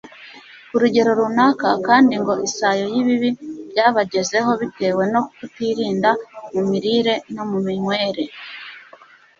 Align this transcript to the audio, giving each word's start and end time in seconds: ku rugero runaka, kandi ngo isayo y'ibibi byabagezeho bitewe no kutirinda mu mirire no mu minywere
ku 0.69 0.75
rugero 0.81 1.11
runaka, 1.19 1.67
kandi 1.87 2.13
ngo 2.21 2.33
isayo 2.47 2.85
y'ibibi 2.93 3.29
byabagezeho 3.69 4.51
bitewe 4.61 5.03
no 5.13 5.21
kutirinda 5.35 6.09
mu 6.53 6.61
mirire 6.69 7.13
no 7.35 7.43
mu 7.51 7.59
minywere 7.65 8.23